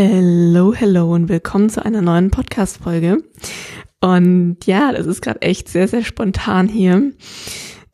[0.00, 3.24] Hello, hello und willkommen zu einer neuen Podcast-Folge.
[4.00, 7.10] Und ja, das ist gerade echt sehr, sehr spontan hier.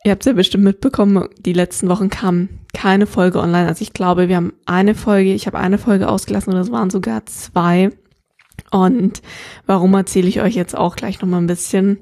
[0.03, 3.67] Ihr habt es ja bestimmt mitbekommen, die letzten Wochen kam keine Folge online.
[3.67, 6.91] Also ich glaube, wir haben eine Folge, ich habe eine Folge ausgelassen oder es waren
[6.91, 7.89] sogar zwei.
[8.69, 9.23] Und
[9.65, 11.97] warum erzähle ich euch jetzt auch gleich nochmal ein bisschen?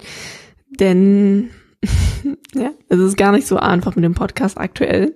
[0.82, 1.52] Denn
[2.54, 5.16] ja, es ist gar nicht so einfach mit dem Podcast aktuell.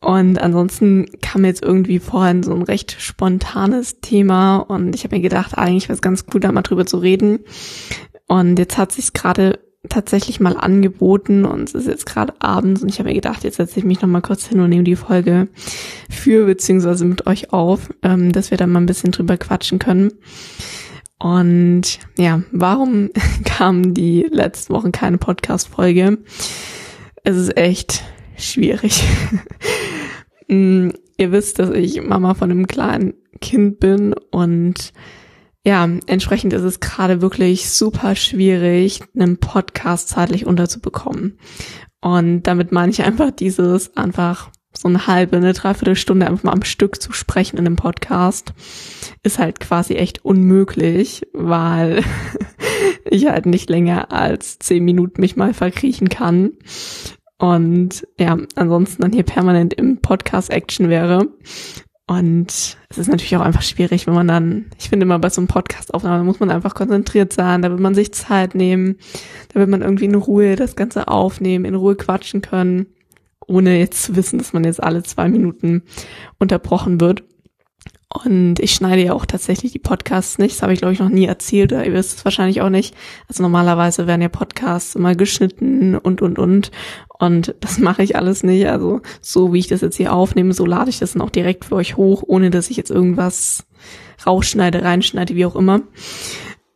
[0.00, 5.22] Und ansonsten kam jetzt irgendwie vorhin so ein recht spontanes Thema und ich habe mir
[5.22, 7.40] gedacht, eigentlich wäre es ganz cool, da mal drüber zu reden.
[8.26, 9.58] Und jetzt hat sich gerade
[9.88, 13.56] tatsächlich mal angeboten und es ist jetzt gerade abends und ich habe mir gedacht, jetzt
[13.56, 15.48] setze ich mich noch mal kurz hin und nehme die Folge
[16.10, 20.12] für beziehungsweise mit euch auf, ähm, dass wir da mal ein bisschen drüber quatschen können.
[21.18, 23.10] Und ja, warum
[23.44, 26.18] kam die letzten Wochen keine Podcast-Folge?
[27.24, 28.04] Es ist echt
[28.38, 29.04] schwierig.
[30.50, 34.94] Mm, ihr wisst, dass ich Mama von einem kleinen Kind bin und
[35.62, 41.38] ja, entsprechend ist es gerade wirklich super schwierig, einen Podcast zeitlich unterzubekommen.
[42.00, 46.62] Und damit meine ich einfach dieses einfach so eine halbe, eine Dreiviertelstunde einfach mal am
[46.62, 48.52] Stück zu sprechen in einem Podcast
[49.22, 52.04] ist halt quasi echt unmöglich, weil
[53.04, 56.52] ich halt nicht länger als zehn Minuten mich mal verkriechen kann.
[57.38, 61.28] Und ja, ansonsten dann hier permanent im Podcast Action wäre.
[62.08, 65.42] Und es ist natürlich auch einfach schwierig, wenn man dann, ich finde immer bei so
[65.42, 68.96] einem Podcast-Aufnahme muss man einfach konzentriert sein, da will man sich Zeit nehmen,
[69.52, 72.86] da will man irgendwie in Ruhe das Ganze aufnehmen, in Ruhe quatschen können,
[73.46, 75.82] ohne jetzt zu wissen, dass man jetzt alle zwei Minuten
[76.38, 77.24] unterbrochen wird.
[78.10, 80.54] Und ich schneide ja auch tatsächlich die Podcasts nicht.
[80.54, 81.72] Das habe ich, glaube ich, noch nie erzählt.
[81.72, 82.94] Oder ihr wisst es wahrscheinlich auch nicht.
[83.28, 86.70] Also normalerweise werden ja Podcasts immer geschnitten und, und, und.
[87.18, 88.66] Und das mache ich alles nicht.
[88.66, 91.66] Also so wie ich das jetzt hier aufnehme, so lade ich das dann auch direkt
[91.66, 93.66] für euch hoch, ohne dass ich jetzt irgendwas
[94.24, 95.82] rausschneide, reinschneide, wie auch immer.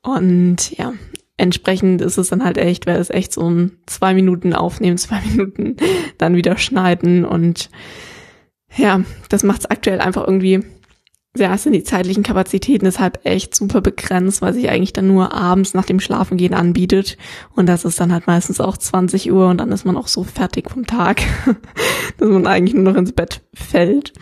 [0.02, 0.92] Und ja,
[1.38, 5.22] entsprechend ist es dann halt echt, wäre es echt so ein zwei Minuten aufnehmen, zwei
[5.30, 5.76] Minuten
[6.18, 7.24] dann wieder schneiden.
[7.24, 7.70] Und
[8.76, 10.62] ja, das macht es aktuell einfach irgendwie
[11.36, 15.32] ja, es sind die zeitlichen Kapazitäten deshalb echt super begrenzt, weil sich eigentlich dann nur
[15.32, 17.16] abends nach dem Schlafengehen anbietet.
[17.56, 20.24] Und das ist dann halt meistens auch 20 Uhr und dann ist man auch so
[20.24, 21.22] fertig vom Tag,
[22.18, 24.12] dass man eigentlich nur noch ins Bett fällt.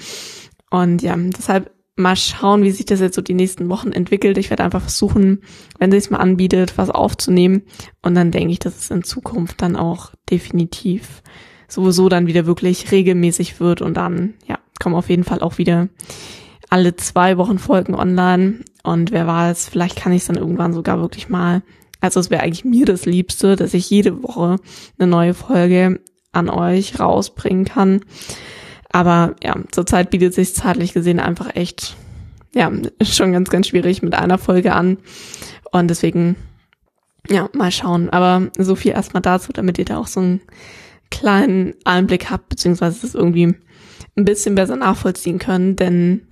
[0.71, 4.39] Und ja, deshalb mal schauen, wie sich das jetzt so die nächsten Wochen entwickelt.
[4.39, 5.43] Ich werde einfach versuchen,
[5.81, 7.63] wenn sich es mal anbietet, was aufzunehmen.
[8.03, 11.23] Und dann denke ich, dass es in Zukunft dann auch definitiv
[11.67, 15.89] sowieso dann wieder wirklich regelmäßig wird und dann, ja, kommen auf jeden Fall auch wieder
[16.71, 18.61] alle zwei Wochen Folgen online.
[18.83, 21.63] Und wer weiß, vielleicht kann ich es dann irgendwann sogar wirklich mal.
[22.01, 24.57] Also es wäre eigentlich mir das Liebste, dass ich jede Woche
[24.99, 26.01] eine neue Folge
[26.33, 28.01] an euch rausbringen kann.
[28.93, 31.97] Aber ja, zurzeit bietet sich zeitlich gesehen einfach echt,
[32.55, 34.99] ja, schon ganz, ganz schwierig mit einer Folge an.
[35.73, 36.37] Und deswegen,
[37.29, 38.11] ja, mal schauen.
[38.11, 40.41] Aber so viel erstmal dazu, damit ihr da auch so einen
[41.11, 43.55] kleinen Einblick habt, beziehungsweise es irgendwie
[44.17, 46.23] ein bisschen besser nachvollziehen können, denn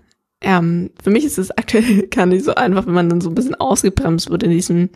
[0.40, 3.34] ähm, für mich ist es aktuell gar nicht so einfach, wenn man dann so ein
[3.34, 4.90] bisschen ausgebremst wird in diesem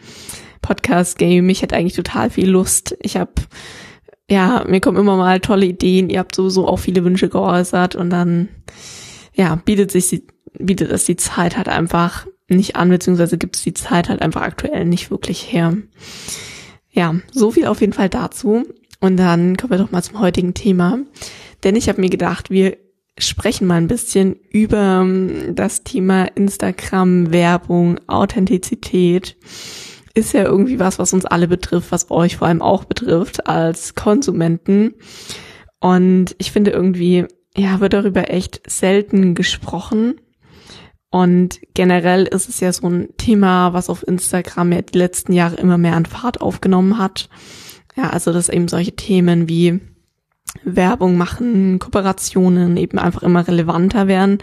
[0.60, 1.48] Podcast-Game.
[1.48, 2.96] Ich hätte eigentlich total viel Lust.
[3.00, 3.32] Ich habe,
[4.30, 6.10] ja, mir kommen immer mal tolle Ideen.
[6.10, 8.48] Ihr habt sowieso auch viele Wünsche geäußert und dann,
[9.34, 10.22] ja, bietet sich,
[10.58, 14.42] bietet es die Zeit halt einfach nicht an, beziehungsweise gibt es die Zeit halt einfach
[14.42, 15.76] aktuell nicht wirklich her.
[16.90, 18.64] Ja, so viel auf jeden Fall dazu.
[19.00, 21.00] Und dann kommen wir doch mal zum heutigen Thema.
[21.64, 22.76] Denn ich habe mir gedacht, wir
[23.18, 29.36] sprechen mal ein bisschen über ähm, das Thema Instagram, Werbung, Authentizität.
[30.14, 33.94] Ist ja irgendwie was, was uns alle betrifft, was euch vor allem auch betrifft als
[33.94, 34.94] Konsumenten.
[35.80, 40.20] Und ich finde irgendwie, ja, wird darüber echt selten gesprochen.
[41.10, 45.56] Und generell ist es ja so ein Thema, was auf Instagram ja die letzten Jahre
[45.56, 47.28] immer mehr an Fahrt aufgenommen hat.
[47.96, 49.80] Ja, also dass eben solche Themen wie
[50.64, 54.38] Werbung machen, Kooperationen eben einfach immer relevanter werden.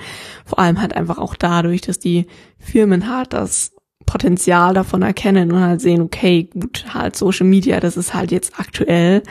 [0.46, 2.28] Vor allem halt einfach auch dadurch, dass die
[2.58, 3.72] Firmen halt das
[4.06, 8.60] Potenzial davon erkennen und halt sehen, okay, gut, halt Social Media, das ist halt jetzt
[8.60, 9.24] aktuell.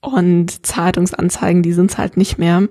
[0.00, 2.68] Und Zeitungsanzeigen, die sind halt nicht mehr.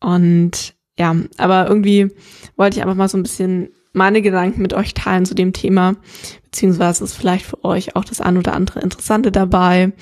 [0.00, 2.10] Und ja, aber irgendwie
[2.56, 5.96] wollte ich einfach mal so ein bisschen meine Gedanken mit euch teilen zu dem Thema,
[6.44, 9.92] beziehungsweise ist vielleicht für euch auch das ein oder andere Interessante dabei.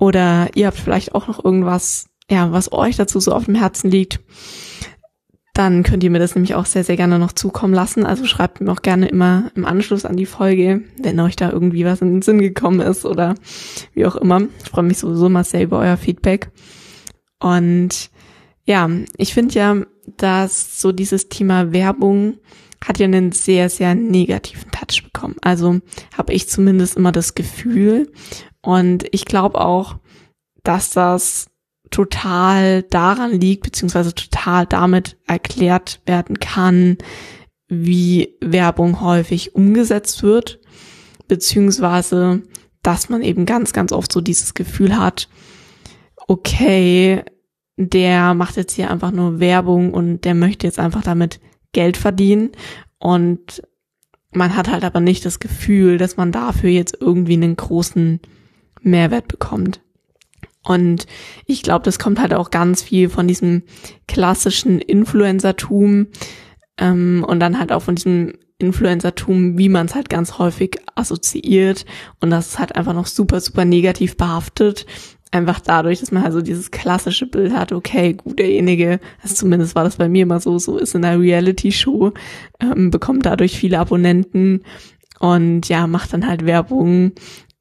[0.00, 3.90] Oder ihr habt vielleicht auch noch irgendwas, ja, was euch dazu so auf dem Herzen
[3.90, 4.20] liegt.
[5.54, 8.06] Dann könnt ihr mir das nämlich auch sehr, sehr gerne noch zukommen lassen.
[8.06, 11.84] Also schreibt mir auch gerne immer im Anschluss an die Folge, wenn euch da irgendwie
[11.84, 13.34] was in den Sinn gekommen ist oder
[13.92, 14.42] wie auch immer.
[14.62, 16.52] Ich freue mich sowieso mal sehr über euer Feedback.
[17.40, 18.10] Und
[18.66, 19.76] ja, ich finde ja,
[20.16, 22.34] dass so dieses Thema Werbung
[22.84, 25.36] hat ja einen sehr, sehr negativen Touch bekommen.
[25.40, 25.80] Also
[26.16, 28.12] habe ich zumindest immer das Gefühl.
[28.68, 29.96] Und ich glaube auch,
[30.62, 31.46] dass das
[31.88, 36.98] total daran liegt, beziehungsweise total damit erklärt werden kann,
[37.68, 40.60] wie Werbung häufig umgesetzt wird,
[41.28, 42.42] beziehungsweise
[42.82, 45.30] dass man eben ganz, ganz oft so dieses Gefühl hat,
[46.26, 47.24] okay,
[47.78, 51.40] der macht jetzt hier einfach nur Werbung und der möchte jetzt einfach damit
[51.72, 52.50] Geld verdienen.
[52.98, 53.62] Und
[54.30, 58.20] man hat halt aber nicht das Gefühl, dass man dafür jetzt irgendwie einen großen
[58.82, 59.80] Mehrwert bekommt.
[60.64, 61.06] Und
[61.46, 63.62] ich glaube, das kommt halt auch ganz viel von diesem
[64.06, 66.08] klassischen Influencertum
[66.76, 71.86] ähm, und dann halt auch von diesem Influencertum, wie man es halt ganz häufig assoziiert.
[72.20, 74.84] Und das ist halt einfach noch super, super negativ behaftet.
[75.30, 79.74] Einfach dadurch, dass man halt so dieses klassische Bild hat, okay, gut, derjenige, also zumindest
[79.74, 82.12] war das bei mir immer so, so ist in einer Reality-Show,
[82.60, 84.62] ähm, bekommt dadurch viele Abonnenten
[85.20, 87.12] und ja, macht dann halt Werbung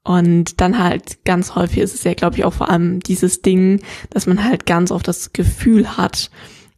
[0.07, 3.81] und dann halt ganz häufig ist es ja, glaube ich, auch vor allem dieses Ding,
[4.09, 6.31] dass man halt ganz oft das Gefühl hat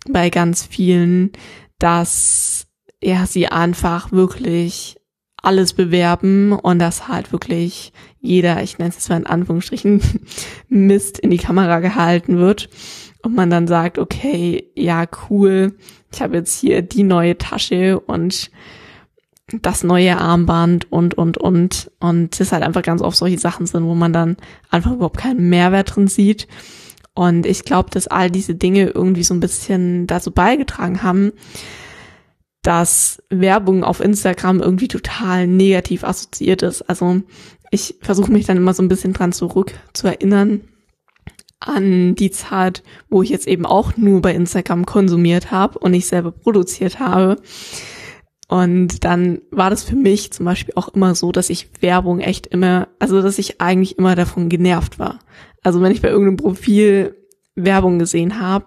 [0.10, 1.34] bei ganz vielen,
[1.78, 2.66] dass
[3.04, 4.98] ja sie einfach wirklich
[5.44, 10.02] alles bewerben und dass halt wirklich jeder, ich nenne es jetzt mal in Anführungsstrichen,
[10.68, 12.68] Mist in die Kamera gehalten wird.
[13.22, 15.78] Und man dann sagt, okay, ja, cool,
[16.12, 18.50] ich habe jetzt hier die neue Tasche und
[19.62, 21.92] das neue Armband und, und, und.
[22.00, 24.38] Und es halt einfach ganz oft solche Sachen sind, wo man dann
[24.70, 26.48] einfach überhaupt keinen Mehrwert drin sieht.
[27.14, 31.32] Und ich glaube, dass all diese Dinge irgendwie so ein bisschen dazu beigetragen haben,
[32.62, 36.82] dass Werbung auf Instagram irgendwie total negativ assoziiert ist.
[36.90, 37.22] Also
[37.72, 40.62] ich versuche mich dann immer so ein bisschen dran zurück zu erinnern
[41.60, 46.08] an die Zeit, wo ich jetzt eben auch nur bei Instagram konsumiert habe und nicht
[46.08, 47.38] selber produziert habe.
[48.50, 52.48] Und dann war das für mich zum Beispiel auch immer so, dass ich Werbung echt
[52.48, 55.20] immer, also dass ich eigentlich immer davon genervt war.
[55.62, 57.16] Also wenn ich bei irgendeinem Profil
[57.56, 58.66] Werbung gesehen habe,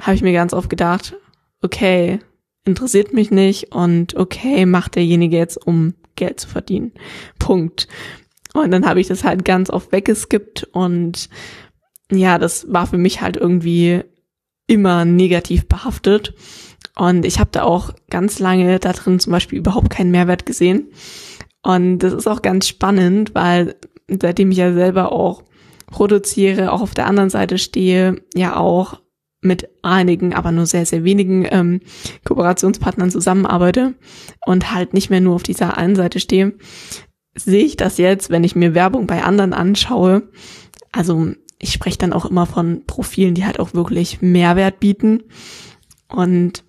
[0.00, 1.16] habe ich mir ganz oft gedacht,
[1.62, 2.18] okay,
[2.66, 6.92] interessiert mich nicht und okay, macht derjenige jetzt, um Geld zu verdienen.
[7.38, 7.88] Punkt.
[8.52, 11.30] Und dann habe ich das halt ganz oft weggeskippt und
[12.12, 14.02] ja, das war für mich halt irgendwie
[14.66, 16.34] immer negativ behaftet.
[16.98, 20.88] Und ich habe da auch ganz lange da drin zum Beispiel überhaupt keinen Mehrwert gesehen.
[21.62, 23.76] Und das ist auch ganz spannend, weil
[24.08, 25.44] seitdem ich ja selber auch
[25.86, 29.00] produziere, auch auf der anderen Seite stehe, ja auch
[29.40, 31.80] mit einigen, aber nur sehr, sehr wenigen ähm,
[32.24, 33.94] Kooperationspartnern zusammenarbeite
[34.44, 36.54] und halt nicht mehr nur auf dieser einen Seite stehe,
[37.36, 40.28] sehe ich das jetzt, wenn ich mir Werbung bei anderen anschaue.
[40.90, 41.28] Also
[41.60, 45.22] ich spreche dann auch immer von Profilen, die halt auch wirklich Mehrwert bieten.
[46.08, 46.64] Und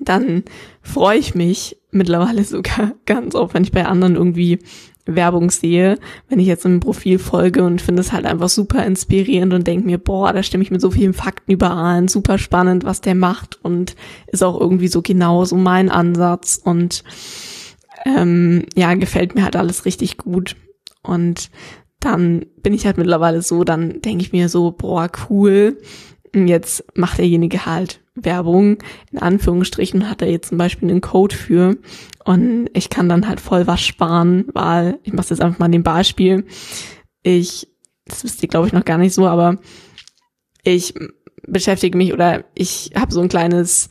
[0.00, 0.44] dann
[0.82, 4.58] freue ich mich mittlerweile sogar ganz oft, wenn ich bei anderen irgendwie
[5.06, 5.98] Werbung sehe,
[6.28, 9.86] wenn ich jetzt einem Profil folge und finde es halt einfach super inspirierend und denke
[9.86, 13.58] mir, boah, da stimme ich mit so vielen Fakten überein, super spannend, was der macht
[13.64, 13.96] und
[14.26, 17.04] ist auch irgendwie so genau so mein Ansatz und
[18.04, 20.56] ähm, ja, gefällt mir halt alles richtig gut.
[21.02, 21.50] Und
[22.00, 25.78] dann bin ich halt mittlerweile so, dann denke ich mir so, boah, cool,
[26.34, 28.78] jetzt macht derjenige halt Werbung,
[29.12, 31.76] in Anführungsstrichen hat er jetzt zum Beispiel einen Code für
[32.24, 35.72] und ich kann dann halt voll was sparen, weil ich mache jetzt einfach mal an
[35.72, 36.44] dem Beispiel.
[37.22, 37.68] Ich,
[38.06, 39.58] das wisst ihr glaube ich noch gar nicht so, aber
[40.64, 40.94] ich
[41.46, 43.88] beschäftige mich oder ich habe so ein kleines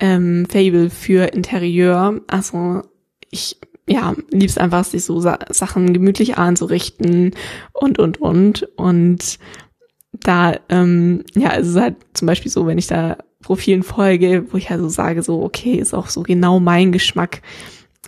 [0.00, 2.20] ähm, Fable für Interieur.
[2.26, 2.82] Also
[3.30, 3.58] ich
[3.88, 7.34] ja, lieb's einfach, sich so Sa Sachen gemütlich einzurichten
[7.72, 9.38] und und und und
[10.22, 14.56] da, ähm, ja, es ist halt zum Beispiel so, wenn ich da Profilen folge, wo
[14.56, 17.42] ich halt so sage, so, okay, ist auch so genau mein Geschmack,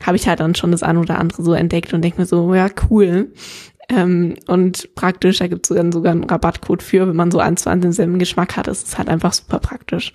[0.03, 2.55] habe ich halt dann schon das eine oder andere so entdeckt und denke mir so,
[2.55, 3.33] ja, cool.
[3.89, 7.63] Ähm, und praktisch, da gibt es dann sogar einen Rabattcode für, wenn man so eins
[7.63, 10.13] zu eins denselben Geschmack hat, ist es halt einfach super praktisch.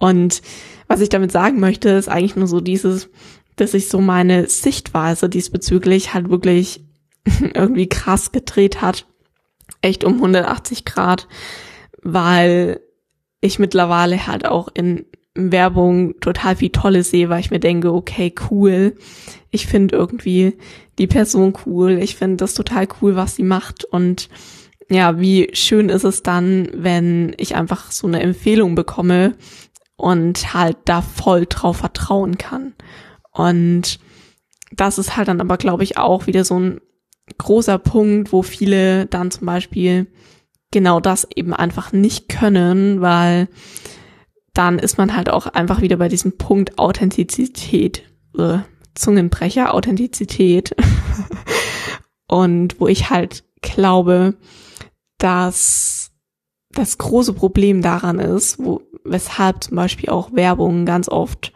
[0.00, 0.42] Und
[0.88, 3.10] was ich damit sagen möchte, ist eigentlich nur so dieses,
[3.56, 6.84] dass sich so meine Sichtweise diesbezüglich halt wirklich
[7.54, 9.06] irgendwie krass gedreht hat
[9.84, 11.28] echt um 180 Grad,
[12.02, 12.80] weil
[13.40, 18.32] ich mittlerweile halt auch in Werbung total viel Tolles sehe, weil ich mir denke, okay,
[18.50, 18.96] cool.
[19.50, 20.56] Ich finde irgendwie
[20.98, 21.98] die Person cool.
[22.00, 23.84] Ich finde das total cool, was sie macht.
[23.84, 24.28] Und
[24.88, 29.34] ja, wie schön ist es dann, wenn ich einfach so eine Empfehlung bekomme
[29.96, 32.74] und halt da voll drauf vertrauen kann.
[33.32, 33.98] Und
[34.72, 36.80] das ist halt dann aber, glaube ich, auch wieder so ein
[37.38, 40.06] großer Punkt, wo viele dann zum Beispiel
[40.70, 43.48] genau das eben einfach nicht können, weil
[44.52, 48.02] dann ist man halt auch einfach wieder bei diesem Punkt Authentizität.
[48.38, 48.58] äh,
[48.94, 50.76] Zungenbrecher, Authentizität.
[52.28, 54.34] und wo ich halt glaube,
[55.18, 56.12] dass
[56.70, 61.52] das große Problem daran ist, wo, weshalb zum Beispiel auch Werbung ganz oft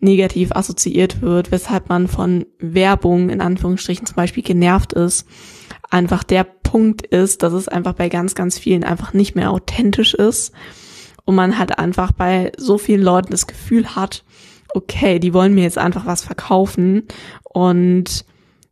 [0.00, 5.26] negativ assoziiert wird, weshalb man von Werbung in Anführungsstrichen zum Beispiel genervt ist,
[5.90, 10.14] einfach der Punkt ist, dass es einfach bei ganz, ganz vielen einfach nicht mehr authentisch
[10.14, 10.52] ist
[11.24, 14.24] und man halt einfach bei so vielen Leuten das Gefühl hat,
[14.74, 17.08] okay, die wollen mir jetzt einfach was verkaufen
[17.42, 18.24] und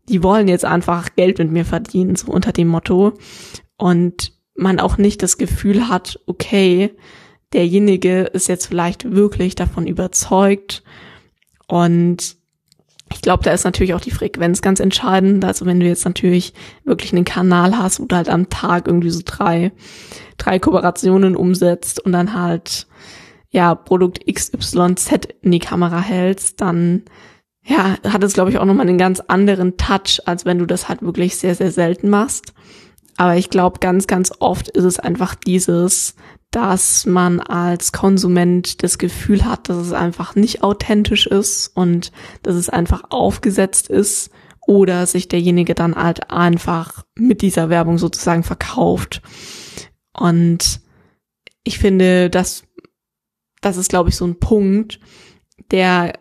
[0.08, 3.12] die wollen jetzt einfach Geld mit mir verdienen, so unter dem Motto.
[3.76, 6.94] Und man auch nicht das Gefühl hat, okay,
[7.52, 10.82] derjenige ist jetzt vielleicht wirklich davon überzeugt.
[11.68, 12.36] Und
[13.12, 15.44] ich glaube, da ist natürlich auch die Frequenz ganz entscheidend.
[15.44, 16.52] Also wenn du jetzt natürlich
[16.84, 19.72] wirklich einen Kanal hast, wo du halt am Tag irgendwie so drei,
[20.36, 22.86] drei Kooperationen umsetzt und dann halt
[23.50, 27.04] ja Produkt XYZ in die Kamera hältst, dann
[27.64, 30.88] ja, hat es glaube ich auch nochmal einen ganz anderen Touch, als wenn du das
[30.88, 32.52] halt wirklich sehr, sehr selten machst.
[33.18, 36.14] Aber ich glaube, ganz, ganz oft ist es einfach dieses,
[36.52, 42.12] dass man als Konsument das Gefühl hat, dass es einfach nicht authentisch ist und
[42.44, 44.30] dass es einfach aufgesetzt ist
[44.66, 49.20] oder sich derjenige dann halt einfach mit dieser Werbung sozusagen verkauft.
[50.12, 50.80] Und
[51.64, 52.62] ich finde, dass
[53.60, 55.00] das ist, glaube ich, so ein Punkt,
[55.72, 56.20] der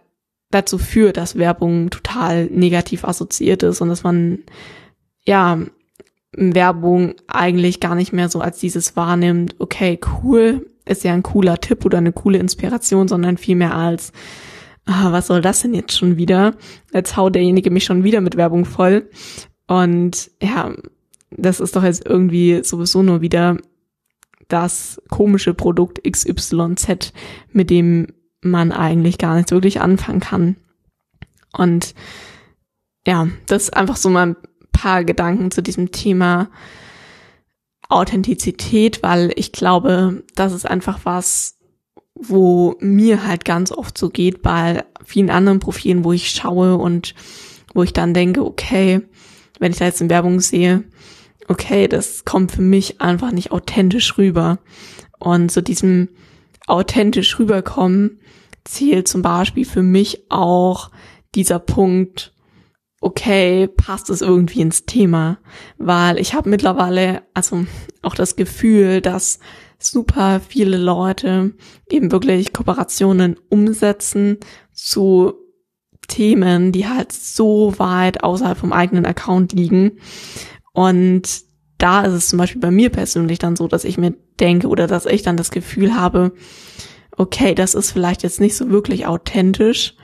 [0.49, 4.39] dazu führt, dass Werbung total negativ assoziiert ist und dass man
[5.23, 5.59] ja
[6.37, 11.59] Werbung eigentlich gar nicht mehr so als dieses wahrnimmt, okay, cool, ist ja ein cooler
[11.59, 14.13] Tipp oder eine coole Inspiration, sondern vielmehr als,
[14.85, 16.55] ah, was soll das denn jetzt schon wieder?
[16.93, 19.09] Jetzt haut derjenige mich schon wieder mit Werbung voll.
[19.67, 20.73] Und ja,
[21.31, 23.57] das ist doch jetzt irgendwie sowieso nur wieder
[24.47, 27.13] das komische Produkt XYZ,
[27.51, 30.55] mit dem man eigentlich gar nicht wirklich anfangen kann.
[31.51, 31.95] Und
[33.05, 34.35] ja, das ist einfach so mal ein
[34.77, 36.49] paar Gedanken zu diesem Thema
[37.89, 41.57] Authentizität, weil ich glaube, das ist einfach was,
[42.13, 47.15] wo mir halt ganz oft so geht bei vielen anderen Profilen, wo ich schaue und
[47.73, 49.01] wo ich dann denke, okay,
[49.59, 50.83] wenn ich da jetzt in Werbung sehe,
[51.47, 54.59] okay, das kommt für mich einfach nicht authentisch rüber.
[55.17, 56.09] Und zu diesem
[56.67, 58.19] authentisch rüberkommen
[58.63, 60.91] zählt zum Beispiel für mich auch
[61.35, 62.33] dieser Punkt,
[63.01, 65.37] okay, passt es irgendwie ins Thema,
[65.77, 67.65] weil ich habe mittlerweile also
[68.01, 69.39] auch das Gefühl, dass
[69.79, 71.53] super viele Leute
[71.89, 74.37] eben wirklich Kooperationen umsetzen
[74.73, 75.33] zu
[76.07, 79.99] Themen, die halt so weit außerhalb vom eigenen Account liegen.
[80.73, 81.41] Und
[81.77, 84.87] da ist es zum Beispiel bei mir persönlich dann so, dass ich mir denke oder
[84.87, 86.33] dass ich dann das Gefühl habe,
[87.17, 89.95] okay, das ist vielleicht jetzt nicht so wirklich authentisch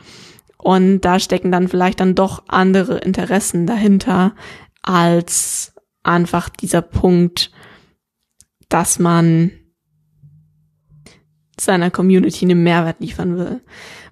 [0.64, 4.34] und da stecken dann vielleicht dann doch andere Interessen dahinter
[4.82, 7.52] als einfach dieser Punkt,
[8.70, 9.52] dass man
[11.60, 13.62] seiner Community einen Mehrwert liefern will.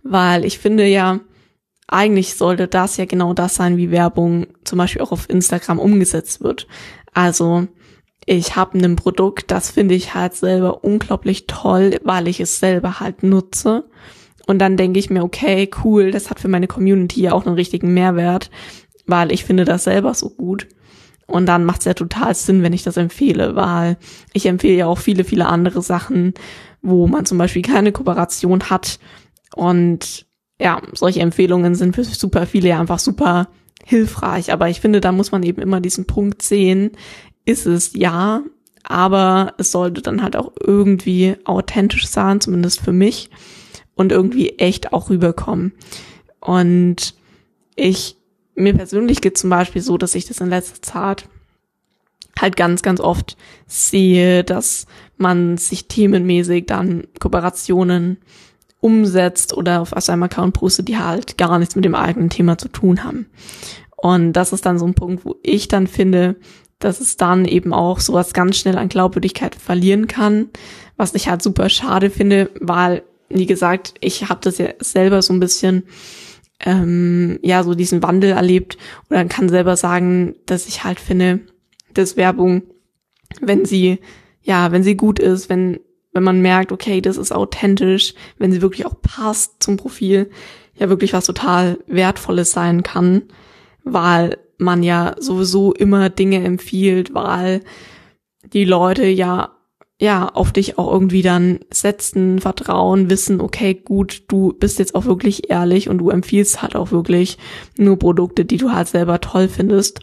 [0.04, 1.22] Weil ich finde ja,
[1.88, 6.42] eigentlich sollte das ja genau das sein, wie Werbung zum Beispiel auch auf Instagram umgesetzt
[6.42, 6.68] wird.
[7.14, 7.68] Also
[8.26, 13.00] ich habe ein Produkt, das finde ich halt selber unglaublich toll, weil ich es selber
[13.00, 13.86] halt nutze.
[14.48, 17.56] Und dann denke ich mir, okay, cool, das hat für meine Community ja auch einen
[17.56, 18.50] richtigen Mehrwert,
[19.06, 20.68] weil ich finde das selber so gut.
[21.28, 23.98] Und dann macht es ja total Sinn, wenn ich das empfehle, weil
[24.34, 26.34] ich empfehle ja auch viele, viele andere Sachen,
[26.82, 29.00] wo man zum Beispiel keine Kooperation hat.
[29.56, 30.26] Und
[30.60, 33.48] ja, solche Empfehlungen sind für super viele ja einfach super
[33.86, 34.52] hilfreich.
[34.52, 36.92] Aber ich finde, da muss man eben immer diesen Punkt sehen.
[37.46, 38.44] Ist es ja,
[38.84, 43.30] aber es sollte dann halt auch irgendwie authentisch sein, zumindest für mich
[44.02, 45.74] und irgendwie echt auch rüberkommen.
[46.40, 47.16] Und
[47.76, 48.18] ich,
[48.56, 51.28] mir persönlich geht zum Beispiel so, dass ich das in letzter Zeit
[52.40, 58.18] halt ganz, ganz oft sehe, dass man sich themenmäßig dann Kooperationen
[58.80, 62.68] umsetzt oder auf seinem Account postet, die halt gar nichts mit dem eigenen Thema zu
[62.68, 63.28] tun haben.
[63.96, 66.36] Und das ist dann so ein Punkt, wo ich dann finde,
[66.80, 70.50] dass es dann eben auch sowas ganz schnell an Glaubwürdigkeit verlieren kann,
[70.98, 75.34] was ich halt super schade finde, weil wie gesagt, ich habe das ja selber so
[75.34, 75.84] ein bisschen,
[76.60, 78.78] ähm, ja, so diesen Wandel erlebt.
[79.10, 81.40] Oder kann selber sagen, dass ich halt finde,
[81.94, 82.64] dass Werbung,
[83.40, 84.00] wenn sie,
[84.42, 85.80] ja, wenn sie gut ist, wenn,
[86.14, 90.30] wenn man merkt, okay, das ist authentisch, wenn sie wirklich auch passt zum Profil,
[90.76, 93.24] ja wirklich was total Wertvolles sein kann,
[93.84, 97.62] weil man ja sowieso immer Dinge empfiehlt, weil
[98.54, 99.58] die Leute ja
[100.02, 105.06] ja, auf dich auch irgendwie dann setzen, vertrauen, wissen, okay, gut, du bist jetzt auch
[105.06, 107.38] wirklich ehrlich und du empfiehlst halt auch wirklich
[107.78, 110.00] nur Produkte, die du halt selber toll findest.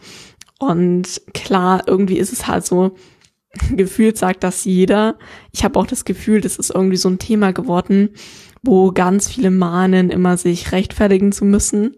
[0.61, 2.95] Und klar, irgendwie ist es halt so,
[3.73, 5.19] gefühlt sagt das jeder.
[5.51, 8.11] Ich habe auch das Gefühl, das ist irgendwie so ein Thema geworden,
[8.63, 11.97] wo ganz viele mahnen, immer sich rechtfertigen zu müssen.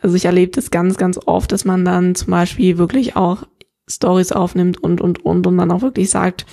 [0.00, 3.42] Also ich erlebe das ganz, ganz oft, dass man dann zum Beispiel wirklich auch
[3.86, 6.46] Stories aufnimmt und, und, und, und dann auch wirklich sagt,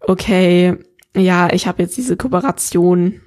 [0.00, 0.76] okay,
[1.16, 3.20] ja, ich habe jetzt diese Kooperation,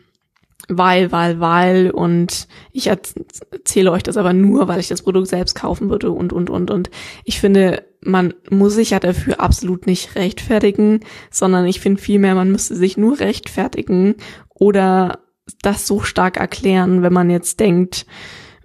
[0.67, 5.55] weil, weil, weil und ich erzähle euch das aber nur, weil ich das Produkt selbst
[5.55, 6.91] kaufen würde und, und, und, und.
[7.23, 10.99] Ich finde, man muss sich ja dafür absolut nicht rechtfertigen,
[11.31, 14.15] sondern ich finde vielmehr, man müsste sich nur rechtfertigen
[14.53, 15.19] oder
[15.63, 18.05] das so stark erklären, wenn man jetzt denkt,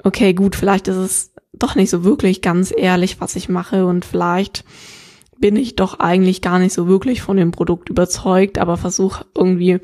[0.03, 4.05] okay, gut, vielleicht ist es doch nicht so wirklich ganz ehrlich, was ich mache und
[4.05, 4.65] vielleicht
[5.39, 9.79] bin ich doch eigentlich gar nicht so wirklich von dem Produkt überzeugt, aber versuche irgendwie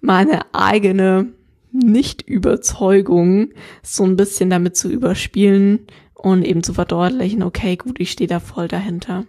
[0.00, 1.32] meine eigene
[1.72, 3.50] Nicht-Überzeugung
[3.82, 8.40] so ein bisschen damit zu überspielen und eben zu verdeutlichen, okay, gut, ich stehe da
[8.40, 9.24] voll dahinter.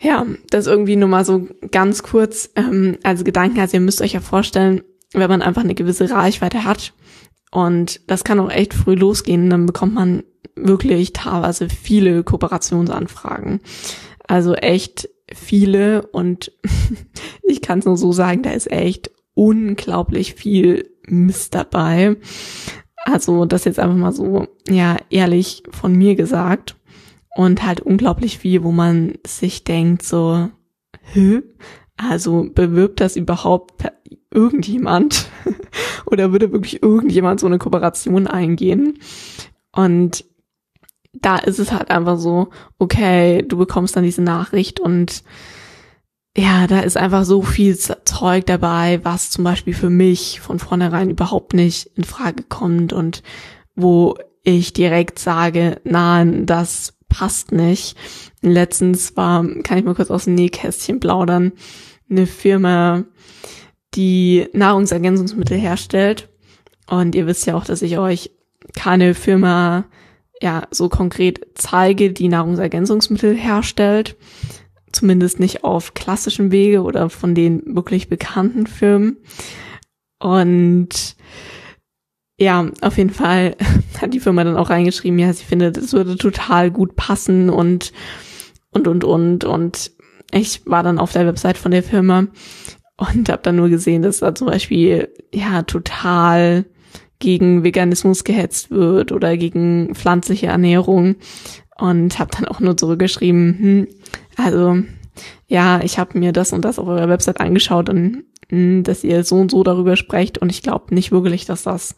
[0.00, 3.60] Ja, das irgendwie nur mal so ganz kurz ähm, als Gedanken.
[3.60, 6.92] Also ihr müsst euch ja vorstellen, wenn man einfach eine gewisse Reichweite hat
[7.50, 10.24] und das kann auch echt früh losgehen, dann bekommt man
[10.56, 13.60] wirklich teilweise viele Kooperationsanfragen.
[14.26, 16.52] Also echt viele und
[17.42, 22.16] ich kann es nur so sagen, da ist echt unglaublich viel Mist dabei.
[23.04, 26.76] Also das jetzt einfach mal so, ja, ehrlich von mir gesagt.
[27.36, 30.50] Und halt unglaublich viel, wo man sich denkt so,
[31.12, 31.42] hä?
[31.96, 33.72] Also bewirbt das überhaupt
[34.30, 35.26] irgendjemand?
[36.06, 38.98] Oder würde wirklich irgendjemand so eine Kooperation eingehen?
[39.72, 40.24] Und
[41.20, 45.22] da ist es halt einfach so, okay, du bekommst dann diese Nachricht und
[46.36, 51.10] ja, da ist einfach so viel Zeug dabei, was zum Beispiel für mich von vornherein
[51.10, 53.22] überhaupt nicht in Frage kommt und
[53.76, 57.96] wo ich direkt sage, nein, das passt nicht.
[58.42, 61.52] Letztens war, kann ich mal kurz aus dem Nähkästchen plaudern,
[62.10, 63.04] eine Firma,
[63.94, 66.28] die Nahrungsergänzungsmittel herstellt.
[66.88, 68.32] Und ihr wisst ja auch, dass ich euch
[68.76, 69.84] keine Firma
[70.40, 74.16] ja so konkret zeige, die Nahrungsergänzungsmittel herstellt.
[74.92, 79.16] Zumindest nicht auf klassischen Wege oder von den wirklich bekannten Firmen.
[80.20, 81.16] Und
[82.38, 83.56] ja, auf jeden Fall
[84.00, 87.92] hat die Firma dann auch reingeschrieben, ja, sie findet, es würde total gut passen und
[88.70, 89.92] und und und und
[90.32, 92.26] ich war dann auf der Website von der Firma
[92.96, 96.64] und habe dann nur gesehen, dass da zum Beispiel ja total
[97.24, 101.16] gegen Veganismus gehetzt wird oder gegen pflanzliche Ernährung
[101.78, 103.88] und habe dann auch nur zurückgeschrieben, hm,
[104.36, 104.82] also
[105.46, 109.24] ja, ich habe mir das und das auf eurer Website angeschaut und hm, dass ihr
[109.24, 111.96] so und so darüber sprecht und ich glaube nicht wirklich, dass das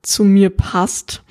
[0.00, 1.22] zu mir passt.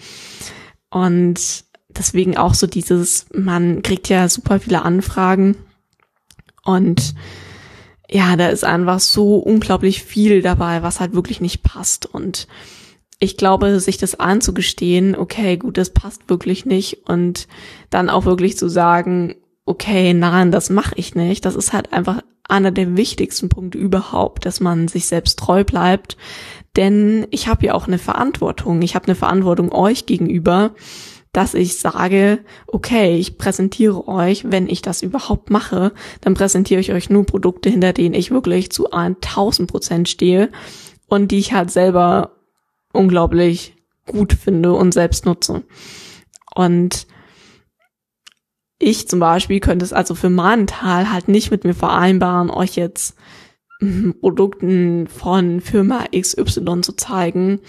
[0.91, 5.55] Und deswegen auch so dieses, man kriegt ja super viele Anfragen
[6.63, 7.15] und
[8.07, 12.47] ja, da ist einfach so unglaublich viel dabei, was halt wirklich nicht passt und
[13.21, 17.47] ich glaube, sich das anzugestehen, okay, gut, das passt wirklich nicht und
[17.91, 22.23] dann auch wirklich zu sagen, okay, nein, das mache ich nicht, das ist halt einfach
[22.49, 26.17] einer der wichtigsten Punkte überhaupt, dass man sich selbst treu bleibt,
[26.75, 30.71] denn ich habe ja auch eine Verantwortung, ich habe eine Verantwortung euch gegenüber,
[31.31, 36.91] dass ich sage, okay, ich präsentiere euch, wenn ich das überhaupt mache, dann präsentiere ich
[36.91, 40.49] euch nur Produkte, hinter denen ich wirklich zu 1000 Prozent stehe
[41.07, 42.40] und die ich halt selber
[42.91, 43.75] unglaublich
[44.05, 45.63] gut finde und selbst nutze.
[46.55, 47.07] Und
[48.79, 52.75] ich zum Beispiel könnte es also für meinen Teil halt nicht mit mir vereinbaren, euch
[52.75, 53.15] jetzt
[54.19, 57.59] Produkten von Firma XY zu zeigen,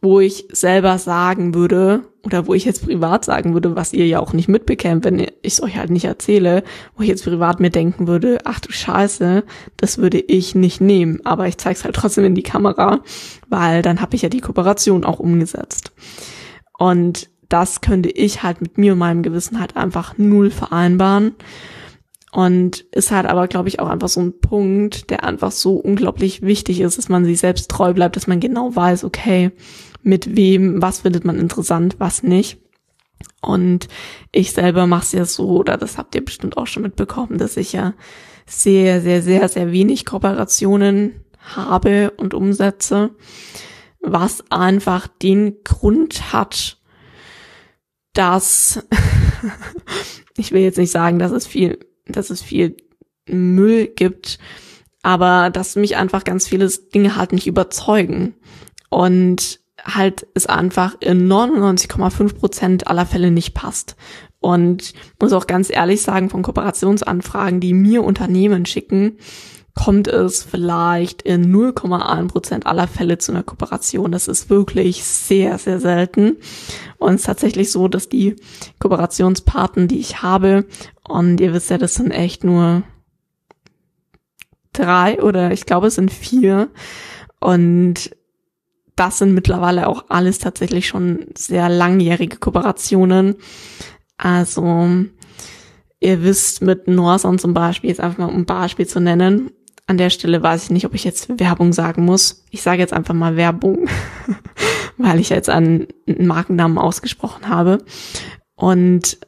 [0.00, 4.20] wo ich selber sagen würde, oder wo ich jetzt privat sagen würde, was ihr ja
[4.20, 6.62] auch nicht mitbekämt, wenn ich es euch halt nicht erzähle,
[6.94, 9.44] wo ich jetzt privat mir denken würde, ach du Scheiße,
[9.78, 13.00] das würde ich nicht nehmen, aber ich zeige es halt trotzdem in die Kamera,
[13.48, 15.92] weil dann habe ich ja die Kooperation auch umgesetzt.
[16.78, 21.34] Und das könnte ich halt mit mir und meinem Gewissen halt einfach null vereinbaren.
[22.38, 26.40] Und ist halt aber, glaube ich, auch einfach so ein Punkt, der einfach so unglaublich
[26.40, 29.50] wichtig ist, dass man sich selbst treu bleibt, dass man genau weiß, okay,
[30.04, 32.60] mit wem, was findet man interessant, was nicht.
[33.42, 33.88] Und
[34.30, 37.56] ich selber mache es ja so, oder das habt ihr bestimmt auch schon mitbekommen, dass
[37.56, 37.94] ich ja
[38.46, 43.10] sehr, sehr, sehr, sehr wenig Kooperationen habe und umsetze,
[43.98, 46.78] was einfach den Grund hat,
[48.12, 48.86] dass
[50.36, 52.76] ich will jetzt nicht sagen, dass es viel, dass es viel
[53.26, 54.38] Müll gibt,
[55.02, 58.34] aber dass mich einfach ganz viele Dinge halt nicht überzeugen.
[58.90, 63.96] Und halt es einfach in 99,5 Prozent aller Fälle nicht passt.
[64.40, 69.18] Und muss auch ganz ehrlich sagen, von Kooperationsanfragen, die mir Unternehmen schicken,
[69.78, 74.10] kommt es vielleicht in 0,1 Prozent aller Fälle zu einer Kooperation.
[74.10, 76.36] Das ist wirklich sehr, sehr selten.
[76.98, 78.34] Und es ist tatsächlich so, dass die
[78.80, 80.66] Kooperationspartner, die ich habe,
[81.06, 82.82] und ihr wisst ja, das sind echt nur
[84.72, 86.70] drei oder ich glaube, es sind vier.
[87.38, 88.10] Und
[88.96, 93.36] das sind mittlerweile auch alles tatsächlich schon sehr langjährige Kooperationen.
[94.16, 94.88] Also
[96.00, 99.52] ihr wisst mit Norson zum Beispiel, jetzt einfach mal um ein Beispiel zu nennen.
[99.88, 102.44] An der Stelle weiß ich nicht, ob ich jetzt Werbung sagen muss.
[102.50, 103.88] Ich sage jetzt einfach mal Werbung,
[104.98, 107.78] weil ich jetzt einen Markennamen ausgesprochen habe.
[108.54, 109.18] Und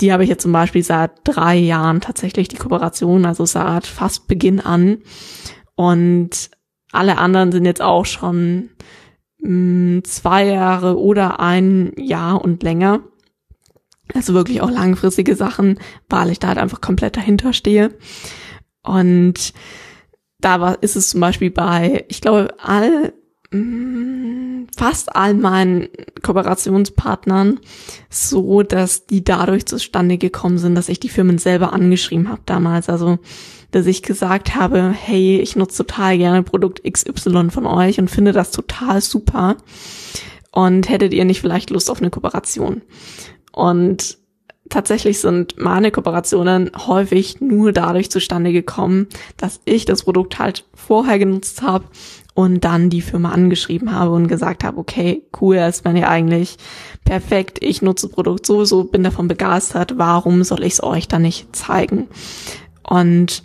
[0.00, 4.28] die habe ich jetzt zum Beispiel seit drei Jahren tatsächlich die Kooperation, also seit fast
[4.28, 5.02] Beginn an.
[5.74, 6.50] Und
[6.90, 8.70] alle anderen sind jetzt auch schon
[9.40, 13.00] mh, mm, zwei Jahre oder ein Jahr und länger.
[14.14, 15.78] Also wirklich auch langfristige Sachen,
[16.08, 17.90] weil ich da halt einfach komplett dahinter stehe.
[18.82, 19.52] Und
[20.40, 23.12] da war, ist es zum Beispiel bei, ich glaube, all,
[23.50, 25.88] mh, mm, fast all meinen
[26.22, 27.60] Kooperationspartnern
[28.10, 32.88] so, dass die dadurch zustande gekommen sind, dass ich die Firmen selber angeschrieben habe damals.
[32.88, 33.18] Also
[33.72, 38.32] dass ich gesagt habe, hey, ich nutze total gerne Produkt XY von euch und finde
[38.32, 39.56] das total super.
[40.50, 42.82] Und hättet ihr nicht vielleicht Lust auf eine Kooperation?
[43.50, 44.18] Und
[44.72, 49.06] tatsächlich sind meine Kooperationen häufig nur dadurch zustande gekommen,
[49.36, 51.84] dass ich das Produkt halt vorher genutzt habe
[52.34, 56.56] und dann die Firma angeschrieben habe und gesagt habe, okay, cool, ist ja eigentlich
[57.04, 61.54] perfekt, ich nutze Produkt sowieso, bin davon begeistert, warum soll ich es euch dann nicht
[61.54, 62.08] zeigen?
[62.82, 63.42] Und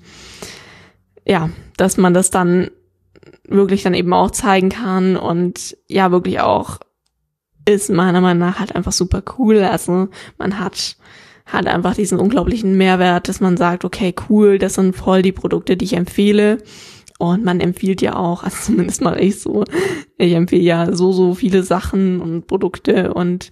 [1.26, 2.72] ja, dass man das dann
[3.48, 6.80] wirklich dann eben auch zeigen kann und ja, wirklich auch
[7.68, 9.60] ist meiner Meinung nach halt einfach super cool.
[9.60, 10.98] Also man hat
[11.46, 15.78] hat einfach diesen unglaublichen Mehrwert, dass man sagt, okay, cool, das sind voll die Produkte,
[15.78, 16.58] die ich empfehle.
[17.20, 19.64] Und man empfiehlt ja auch, also zumindest mal ich so,
[20.18, 23.52] ich empfehle ja so, so viele Sachen und Produkte und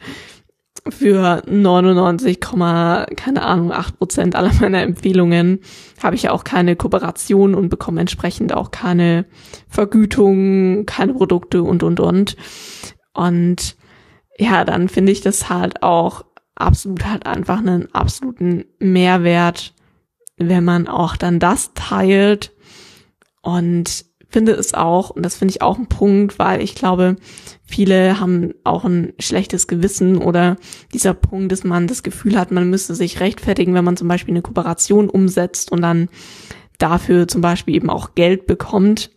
[0.87, 5.59] für 99, keine Ahnung, 8 Prozent aller meiner Empfehlungen
[6.03, 9.25] habe ich ja auch keine Kooperation und bekomme entsprechend auch keine
[9.67, 12.35] Vergütung, keine Produkte und, und, und.
[13.13, 13.77] Und
[14.37, 19.73] ja, dann finde ich das halt auch absolut halt einfach einen absoluten Mehrwert,
[20.37, 22.53] wenn man auch dann das teilt.
[23.41, 27.15] Und finde es auch, und das finde ich auch ein Punkt, weil ich glaube,
[27.63, 30.57] viele haben auch ein schlechtes Gewissen oder
[30.93, 34.33] dieser Punkt, dass man das Gefühl hat, man müsste sich rechtfertigen, wenn man zum Beispiel
[34.33, 36.09] eine Kooperation umsetzt und dann
[36.79, 39.11] dafür zum Beispiel eben auch Geld bekommt,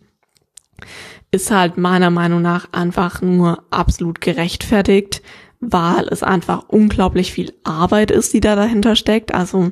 [1.31, 5.21] ist halt meiner Meinung nach einfach nur absolut gerechtfertigt,
[5.59, 9.33] weil es einfach unglaublich viel Arbeit ist, die da dahinter steckt.
[9.33, 9.71] Also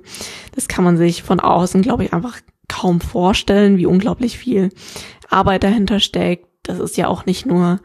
[0.54, 4.70] das kann man sich von außen, glaube ich, einfach kaum vorstellen, wie unglaublich viel
[5.30, 6.48] Arbeit dahinter steckt.
[6.63, 7.80] Das ist ja auch nicht nur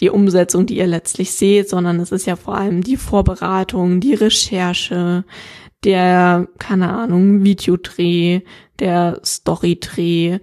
[0.00, 4.14] die Umsetzung, die ihr letztlich seht, sondern es ist ja vor allem die Vorbereitung, die
[4.14, 5.24] Recherche,
[5.84, 8.40] der, keine Ahnung, Videodreh,
[8.80, 10.40] der Storydreh,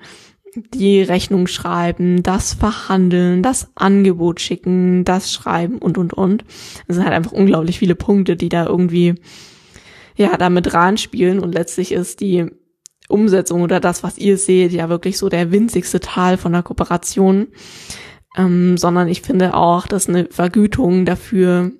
[0.56, 6.44] die Rechnung schreiben, das verhandeln, das Angebot schicken, das schreiben und, und, und.
[6.88, 9.16] Es sind halt einfach unglaublich viele Punkte, die da irgendwie,
[10.16, 12.48] ja, damit reinspielen und letztlich ist die
[13.08, 17.48] Umsetzung oder das, was ihr seht, ja wirklich so der winzigste Teil von der Kooperation,
[18.38, 21.72] ähm, sondern ich finde auch, dass eine Vergütung dafür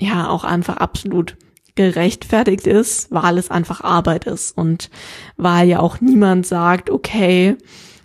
[0.00, 1.36] ja auch einfach absolut
[1.74, 4.90] gerechtfertigt ist, weil es einfach Arbeit ist und
[5.36, 7.56] weil ja auch niemand sagt, okay,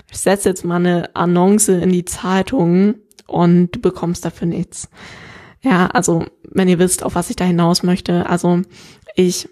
[0.10, 2.96] ich setze jetzt mal eine Annonce in die Zeitung
[3.28, 4.90] und du bekommst dafür nichts.
[5.62, 8.62] Ja, also wenn ihr wisst, auf was ich da hinaus möchte, also
[9.16, 9.50] ich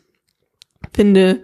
[0.94, 1.42] finde,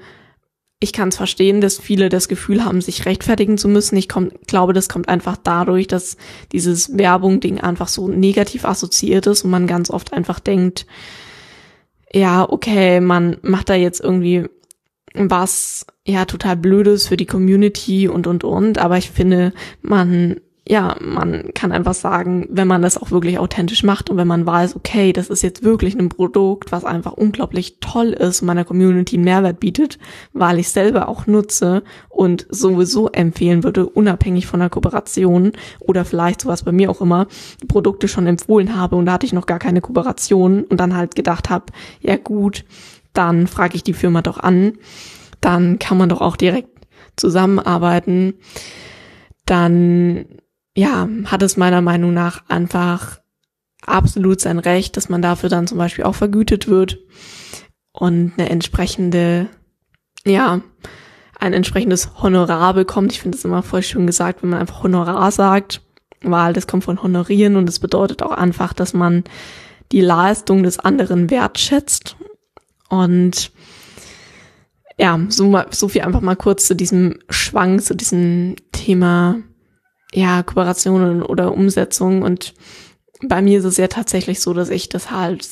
[0.80, 3.98] ich kann es verstehen, dass viele das Gefühl haben, sich rechtfertigen zu müssen.
[3.98, 6.18] Ich komm, glaube, das kommt einfach dadurch, dass
[6.52, 10.88] dieses Werbung-Ding einfach so negativ assoziiert ist und man ganz oft einfach denkt,
[12.14, 14.48] ja, okay, man macht da jetzt irgendwie
[15.14, 20.96] was ja total blödes für die Community und und und, aber ich finde, man ja,
[21.02, 24.76] man kann einfach sagen, wenn man das auch wirklich authentisch macht und wenn man weiß,
[24.76, 29.16] okay, das ist jetzt wirklich ein Produkt, was einfach unglaublich toll ist und meiner Community
[29.16, 29.98] einen Mehrwert bietet,
[30.34, 36.42] weil ich selber auch nutze und sowieso empfehlen würde, unabhängig von der Kooperation oder vielleicht
[36.42, 37.26] sowas bei mir auch immer,
[37.68, 41.16] Produkte schon empfohlen habe und da hatte ich noch gar keine Kooperation und dann halt
[41.16, 41.66] gedacht habe,
[42.02, 42.66] ja gut,
[43.14, 44.74] dann frage ich die Firma doch an,
[45.40, 46.70] dann kann man doch auch direkt
[47.16, 48.36] zusammenarbeiten
[49.46, 50.26] dann
[50.76, 53.20] ja, hat es meiner Meinung nach einfach
[53.86, 57.00] absolut sein Recht, dass man dafür dann zum Beispiel auch vergütet wird
[57.92, 59.48] und eine entsprechende,
[60.26, 60.62] ja,
[61.40, 63.12] ein entsprechendes Honorar bekommt.
[63.12, 65.82] Ich finde es immer voll schön gesagt, wenn man einfach Honorar sagt,
[66.22, 69.24] weil das kommt von honorieren und es bedeutet auch einfach, dass man
[69.92, 72.16] die Leistung des anderen wertschätzt.
[72.92, 73.54] Und
[74.98, 79.38] ja, so, so viel einfach mal kurz zu diesem Schwank, zu diesem Thema,
[80.14, 82.22] ja, Kooperationen oder Umsetzung.
[82.22, 82.54] Und
[83.24, 85.48] bei mir ist es ja tatsächlich so, dass ich das halt,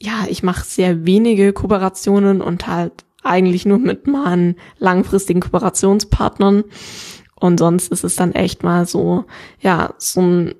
[0.00, 6.64] ja, ich mache sehr wenige Kooperationen und halt eigentlich nur mit meinen langfristigen Kooperationspartnern.
[7.34, 9.26] Und sonst ist es dann echt mal so,
[9.60, 10.54] ja, so ein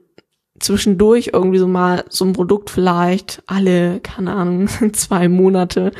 [0.62, 5.92] zwischendurch irgendwie so mal so ein Produkt vielleicht alle, keine Ahnung, zwei Monate,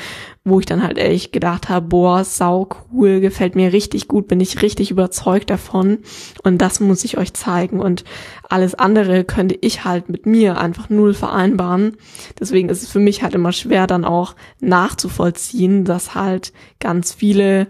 [0.44, 4.40] wo ich dann halt echt gedacht habe, boah, sau cool, gefällt mir richtig gut, bin
[4.40, 5.98] ich richtig überzeugt davon
[6.42, 8.04] und das muss ich euch zeigen und
[8.48, 11.96] alles andere könnte ich halt mit mir einfach null vereinbaren.
[12.38, 17.66] Deswegen ist es für mich halt immer schwer dann auch nachzuvollziehen, dass halt ganz viele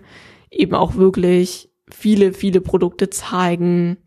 [0.51, 3.99] eben auch wirklich viele, viele Produkte zeigen,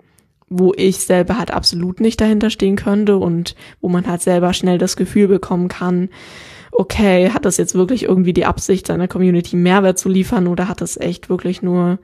[0.60, 4.78] wo ich selber halt absolut nicht dahinter stehen könnte und wo man halt selber schnell
[4.78, 6.10] das Gefühl bekommen kann,
[6.72, 10.82] okay, hat das jetzt wirklich irgendwie die Absicht, seiner Community Mehrwert zu liefern oder hat
[10.82, 12.00] das echt wirklich nur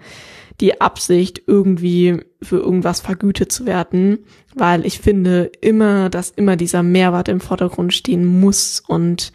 [0.59, 4.19] die Absicht, irgendwie für irgendwas vergütet zu werden?
[4.55, 9.31] Weil ich finde immer, dass immer dieser Mehrwert im Vordergrund stehen muss und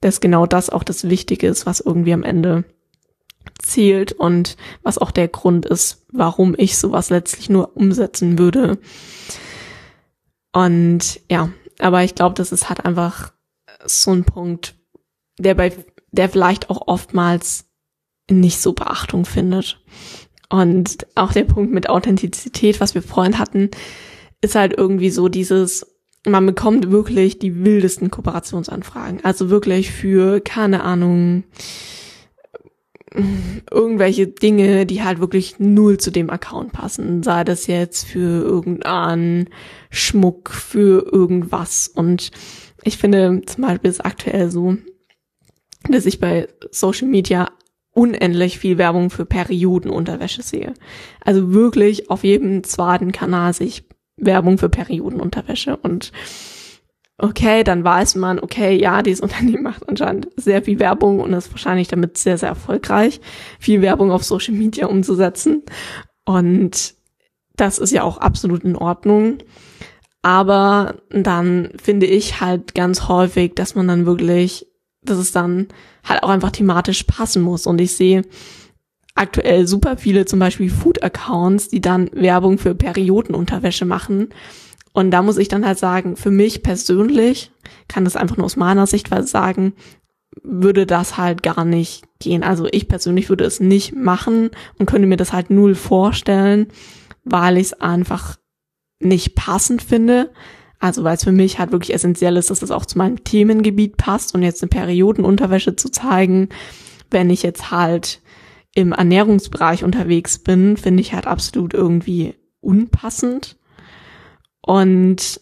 [0.00, 2.64] dass genau das auch das Wichtige ist, was irgendwie am Ende
[3.62, 8.78] zählt und was auch der Grund ist, warum ich sowas letztlich nur umsetzen würde.
[10.52, 13.32] Und ja, aber ich glaube, das ist halt einfach
[13.84, 14.74] so ein Punkt,
[15.38, 15.72] der bei,
[16.10, 17.66] der vielleicht auch oftmals
[18.30, 19.80] nicht so Beachtung findet.
[20.48, 23.70] Und auch der Punkt mit Authentizität, was wir vorhin hatten,
[24.40, 25.86] ist halt irgendwie so dieses,
[26.26, 29.24] man bekommt wirklich die wildesten Kooperationsanfragen.
[29.24, 31.44] Also wirklich für, keine Ahnung,
[33.70, 37.22] irgendwelche Dinge, die halt wirklich null zu dem Account passen.
[37.22, 39.48] Sei das jetzt für irgendeinen
[39.90, 41.88] Schmuck, für irgendwas.
[41.88, 42.30] Und
[42.84, 44.76] ich finde zum Beispiel ist aktuell so,
[45.88, 47.50] dass ich bei Social Media
[47.92, 50.74] unendlich viel Werbung für Periodenunterwäsche sehe.
[51.20, 53.84] Also wirklich auf jedem zweiten Kanal sehe ich
[54.16, 56.12] Werbung für Periodenunterwäsche und
[57.22, 61.50] okay, dann weiß man, okay, ja, dieses Unternehmen macht anscheinend sehr viel Werbung und ist
[61.50, 63.20] wahrscheinlich damit sehr, sehr erfolgreich,
[63.58, 65.62] viel Werbung auf Social Media umzusetzen.
[66.24, 66.94] Und
[67.56, 69.38] das ist ja auch absolut in Ordnung.
[70.22, 74.66] Aber dann finde ich halt ganz häufig, dass man dann wirklich,
[75.02, 75.68] dass es dann
[76.04, 77.66] halt auch einfach thematisch passen muss.
[77.66, 78.22] Und ich sehe
[79.14, 84.28] aktuell super viele zum Beispiel Food-Accounts, die dann Werbung für Periodenunterwäsche machen
[84.92, 87.52] und da muss ich dann halt sagen, für mich persönlich
[87.88, 89.74] kann das einfach nur aus meiner Sichtweise sagen,
[90.42, 92.42] würde das halt gar nicht gehen.
[92.42, 96.68] Also ich persönlich würde es nicht machen und könnte mir das halt null vorstellen,
[97.24, 98.36] weil ich es einfach
[99.00, 100.30] nicht passend finde.
[100.78, 103.96] Also weil es für mich halt wirklich essentiell ist, dass es auch zu meinem Themengebiet
[103.96, 106.48] passt und jetzt eine Periodenunterwäsche zu zeigen,
[107.10, 108.22] wenn ich jetzt halt
[108.74, 113.56] im Ernährungsbereich unterwegs bin, finde ich halt absolut irgendwie unpassend.
[114.62, 115.40] Und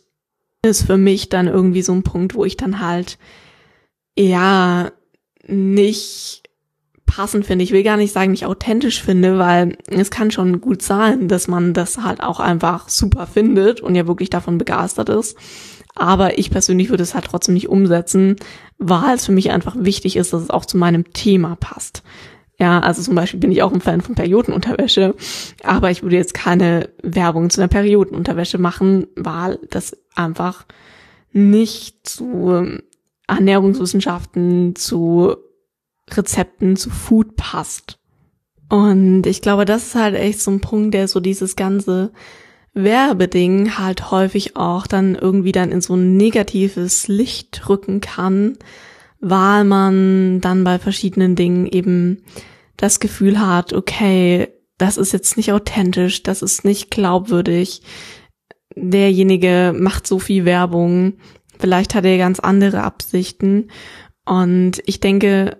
[0.62, 3.18] ist für mich dann irgendwie so ein Punkt, wo ich dann halt
[4.16, 4.90] ja
[5.46, 6.42] nicht
[7.06, 7.64] passend finde.
[7.64, 11.48] Ich will gar nicht sagen, nicht authentisch finde, weil es kann schon gut sein, dass
[11.48, 15.36] man das halt auch einfach super findet und ja wirklich davon begeistert ist.
[15.94, 18.36] Aber ich persönlich würde es halt trotzdem nicht umsetzen,
[18.78, 22.02] weil es für mich einfach wichtig ist, dass es auch zu meinem Thema passt.
[22.60, 25.14] Ja, also zum Beispiel bin ich auch ein Fan von Periodenunterwäsche,
[25.62, 30.66] aber ich würde jetzt keine Werbung zu einer Periodenunterwäsche machen, weil das einfach
[31.32, 32.78] nicht zu
[33.28, 35.36] Ernährungswissenschaften, zu
[36.10, 37.98] Rezepten, zu Food passt.
[38.68, 42.12] Und ich glaube, das ist halt echt so ein Punkt, der so dieses ganze
[42.74, 48.58] Werbeding halt häufig auch dann irgendwie dann in so ein negatives Licht rücken kann,
[49.20, 52.22] weil man dann bei verschiedenen Dingen eben
[52.76, 57.82] das Gefühl hat, okay, das ist jetzt nicht authentisch, das ist nicht glaubwürdig,
[58.76, 61.14] derjenige macht so viel Werbung,
[61.58, 63.70] vielleicht hat er ganz andere Absichten.
[64.24, 65.58] Und ich denke,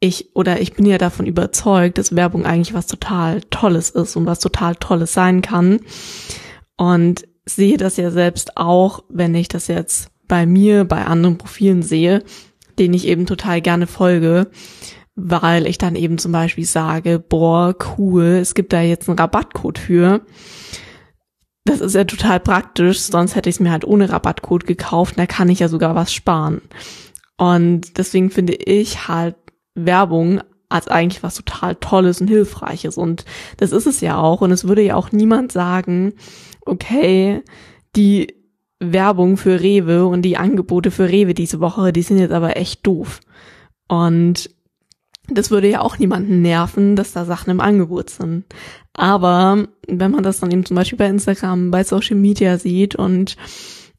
[0.00, 4.26] ich oder ich bin ja davon überzeugt, dass Werbung eigentlich was total Tolles ist und
[4.26, 5.80] was total Tolles sein kann.
[6.76, 11.82] Und sehe das ja selbst auch, wenn ich das jetzt bei mir, bei anderen Profilen
[11.82, 12.22] sehe,
[12.78, 14.50] denen ich eben total gerne folge,
[15.14, 19.78] weil ich dann eben zum Beispiel sage, boah, cool, es gibt da jetzt einen Rabattcode
[19.78, 20.20] für.
[21.64, 25.26] das ist ja total praktisch, sonst hätte ich es mir halt ohne Rabattcode gekauft, da
[25.26, 26.62] kann ich ja sogar was sparen.
[27.36, 29.36] Und deswegen finde ich halt
[29.74, 32.96] Werbung als eigentlich was total Tolles und Hilfreiches.
[32.96, 33.24] Und
[33.58, 34.40] das ist es ja auch.
[34.40, 36.14] Und es würde ja auch niemand sagen,
[36.64, 37.42] okay,
[37.94, 38.34] die
[38.80, 42.86] Werbung für Rewe und die Angebote für Rewe diese Woche, die sind jetzt aber echt
[42.86, 43.20] doof.
[43.88, 44.50] Und
[45.28, 48.44] das würde ja auch niemanden nerven, dass da Sachen im Angebot sind.
[48.92, 53.36] Aber wenn man das dann eben zum Beispiel bei Instagram, bei Social Media sieht und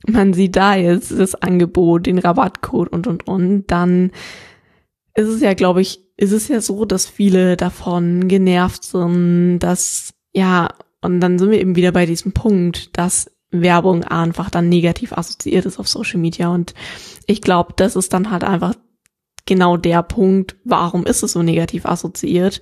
[0.08, 4.12] man sieht da jetzt das Angebot, den Rabattcode und und und, dann
[5.16, 10.14] ist es ja, glaube ich, ist es ja so, dass viele davon genervt sind, dass
[10.34, 10.70] ja,
[11.02, 15.66] und dann sind wir eben wieder bei diesem Punkt, dass Werbung einfach dann negativ assoziiert
[15.66, 16.50] ist auf Social Media.
[16.50, 16.74] Und
[17.26, 18.74] ich glaube, das ist dann halt einfach
[19.46, 22.62] genau der Punkt, warum ist es so negativ assoziiert?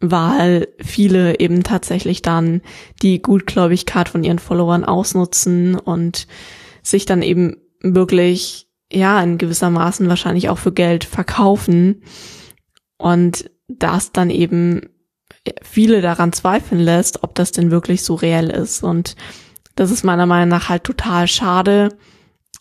[0.00, 2.62] Weil viele eben tatsächlich dann
[3.02, 6.26] die Gutgläubigkeit von ihren Followern ausnutzen und
[6.82, 12.02] sich dann eben wirklich, ja, in gewissermaßen wahrscheinlich auch für Geld verkaufen
[12.96, 14.88] und das dann eben
[15.62, 19.16] viele daran zweifeln lässt, ob das denn wirklich so reell ist und
[19.80, 21.88] das ist meiner Meinung nach halt total schade,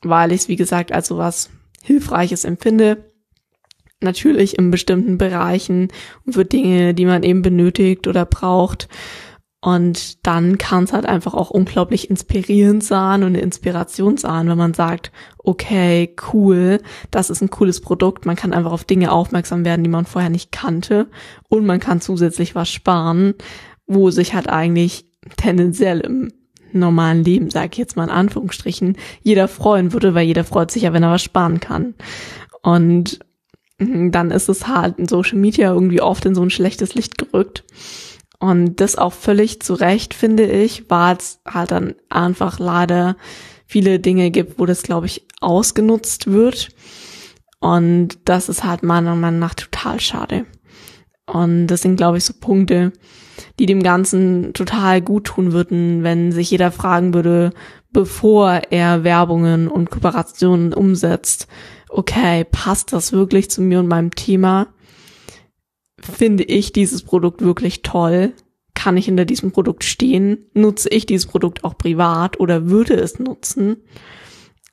[0.01, 1.49] weil ich es, wie gesagt, als so was
[1.83, 3.11] Hilfreiches empfinde
[4.01, 5.89] natürlich in bestimmten Bereichen
[6.25, 8.87] und für Dinge, die man eben benötigt oder braucht.
[9.59, 14.57] Und dann kann es halt einfach auch unglaublich inspirierend sein und eine Inspiration sein, wenn
[14.57, 16.79] man sagt, okay, cool,
[17.11, 18.25] das ist ein cooles Produkt.
[18.25, 21.09] Man kann einfach auf Dinge aufmerksam werden, die man vorher nicht kannte.
[21.49, 23.33] Und man kann zusätzlich was sparen,
[23.87, 25.05] wo sich halt eigentlich
[25.35, 26.31] tendenziell im
[26.73, 30.83] normalen Leben, sage ich jetzt mal in Anführungsstrichen, jeder freuen würde, weil jeder freut sich
[30.83, 31.95] ja, wenn er was sparen kann.
[32.61, 33.19] Und
[33.79, 37.17] Mhm, dann ist es halt in Social Media irgendwie oft in so ein schlechtes Licht
[37.17, 37.63] gerückt.
[38.39, 43.17] Und das auch völlig zu Recht, finde ich, weil es halt dann einfach leider
[43.65, 46.69] viele Dinge gibt, wo das, glaube ich, ausgenutzt wird.
[47.59, 50.45] Und das ist halt meiner Meinung nach total schade.
[51.31, 52.91] Und das sind, glaube ich, so Punkte,
[53.59, 57.51] die dem Ganzen total gut tun würden, wenn sich jeder fragen würde,
[57.91, 61.47] bevor er Werbungen und Kooperationen umsetzt,
[61.89, 64.67] okay, passt das wirklich zu mir und meinem Thema?
[65.99, 68.33] Finde ich dieses Produkt wirklich toll?
[68.73, 70.45] Kann ich hinter diesem Produkt stehen?
[70.53, 73.77] Nutze ich dieses Produkt auch privat oder würde es nutzen?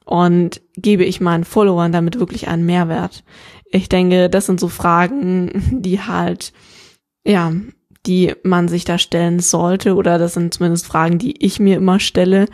[0.06, 3.24] Und gebe ich meinen Followern damit wirklich einen Mehrwert?
[3.70, 6.54] Ich denke, das sind so Fragen, die halt,
[7.24, 7.52] ja,
[8.06, 11.98] die man sich da stellen sollte oder das sind zumindest Fragen, die ich mir immer
[11.98, 12.46] stelle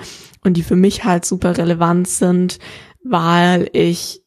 [0.43, 2.59] und die für mich halt super relevant sind,
[3.05, 4.23] weil ich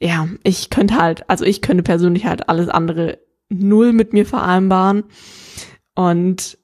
[0.00, 5.04] ja, ich könnte halt, also ich könnte persönlich halt alles andere null mit mir vereinbaren.
[5.94, 6.58] Und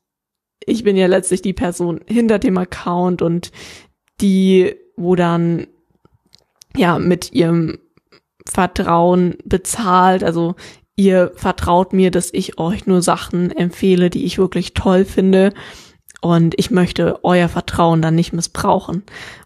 [0.67, 3.51] ich bin ja letztlich die Person hinter dem Account und
[4.21, 5.67] die, wo dann
[6.77, 7.79] ja mit ihrem
[8.47, 10.25] Vertrauen bezahlt.
[10.25, 10.55] Also
[10.97, 15.53] ihr vertraut mir, dass ich euch nur Sachen empfehle, die ich wirklich toll finde.
[16.21, 19.03] Und ich möchte euer Vertrauen dann nicht missbrauchen.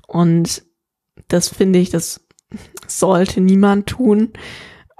[0.06, 0.62] Und
[1.28, 2.26] das finde ich, das
[2.86, 4.32] sollte niemand tun.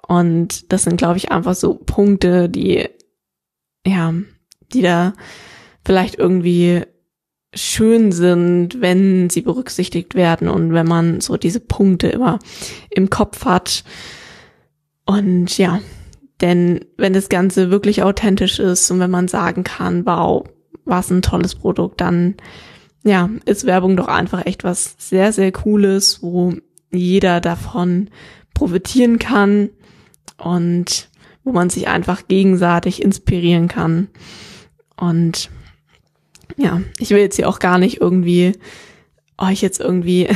[0.07, 2.89] Und das sind, glaube ich, einfach so Punkte, die,
[3.87, 4.15] ja,
[4.73, 5.15] die da
[5.85, 6.85] vielleicht irgendwie
[7.57, 12.39] schön sind, wenn sie berücksichtigt werden und wenn man so diese Punkte immer
[12.91, 13.85] im Kopf hat.
[15.05, 15.81] Und ja,
[16.41, 20.45] denn wenn das Ganze wirklich authentisch ist und wenn man sagen kann, wow,
[20.85, 22.35] was ein tolles Produkt, dann
[23.05, 26.55] ja, ist Werbung doch einfach echt was sehr, sehr Cooles, wo
[26.91, 28.11] jeder davon
[28.53, 29.71] profitieren kann
[30.39, 31.09] und
[31.45, 34.09] wo man sich einfach gegenseitig inspirieren kann.
[34.97, 35.51] Und
[36.57, 38.53] ja, ich will jetzt hier auch gar nicht irgendwie
[39.39, 40.29] euch jetzt irgendwie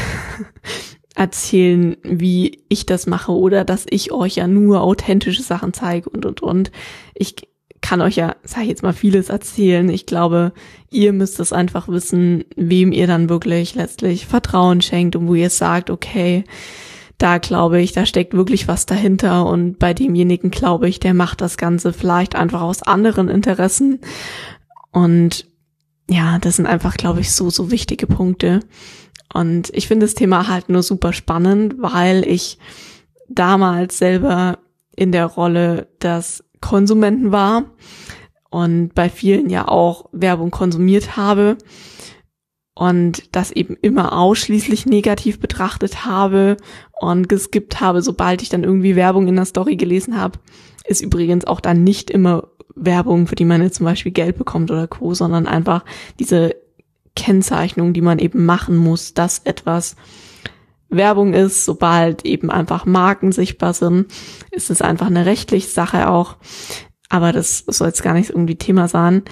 [1.15, 6.27] erzählen, wie ich das mache oder dass ich euch ja nur authentische Sachen zeige und
[6.27, 6.71] und und.
[7.15, 7.37] Ich
[7.81, 9.89] kann euch ja, sag ich jetzt mal, vieles erzählen.
[9.89, 10.53] Ich glaube,
[10.91, 15.51] ihr müsst es einfach wissen, wem ihr dann wirklich letztlich Vertrauen schenkt und wo ihr
[15.51, 16.45] sagt, okay,
[17.17, 21.41] da glaube ich, da steckt wirklich was dahinter und bei demjenigen glaube ich, der macht
[21.41, 24.01] das Ganze vielleicht einfach aus anderen Interessen.
[24.93, 25.47] Und
[26.11, 28.61] ja, das sind einfach, glaube ich, so, so wichtige Punkte.
[29.33, 32.59] Und ich finde das Thema halt nur super spannend, weil ich
[33.29, 34.59] damals selber
[34.97, 37.65] in der Rolle des Konsumenten war
[38.51, 41.57] und bei vielen ja auch Werbung konsumiert habe
[42.75, 46.57] und das eben immer ausschließlich negativ betrachtet habe
[47.01, 50.41] und geskippt habe, sobald ich dann irgendwie Werbung in der Story gelesen habe,
[50.85, 52.49] ist übrigens auch dann nicht immer
[52.81, 55.85] Werbung, für die man jetzt zum Beispiel Geld bekommt oder Co., sondern einfach
[56.19, 56.57] diese
[57.15, 59.97] Kennzeichnung, die man eben machen muss, dass etwas
[60.89, 64.07] Werbung ist, sobald eben einfach Marken sichtbar sind,
[64.51, 66.37] ist es einfach eine rechtliche Sache auch.
[67.09, 69.23] Aber das soll jetzt gar nicht irgendwie Thema sein,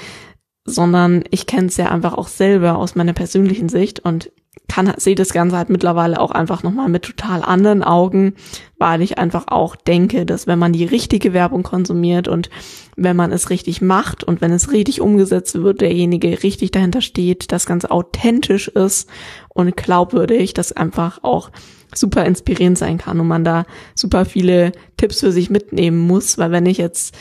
[0.64, 4.30] sondern ich kenne es ja einfach auch selber aus meiner persönlichen Sicht und
[4.68, 8.34] kann, sehe das Ganze halt mittlerweile auch einfach nochmal mit total anderen Augen,
[8.78, 12.48] weil ich einfach auch denke, dass wenn man die richtige Werbung konsumiert und
[12.96, 17.50] wenn man es richtig macht und wenn es richtig umgesetzt wird, derjenige richtig dahinter steht,
[17.50, 19.08] das Ganze authentisch ist
[19.48, 21.50] und glaubwürdig, das einfach auch
[21.94, 23.64] super inspirierend sein kann und man da
[23.94, 27.16] super viele Tipps für sich mitnehmen muss, weil wenn ich jetzt